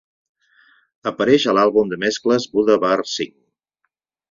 [1.11, 3.31] Apareix a l"àlbum de mescles "Buddha Bar V".